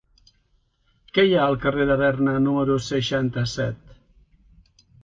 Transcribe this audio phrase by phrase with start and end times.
[1.17, 3.97] Què hi ha al carrer de Berna número seixanta-set?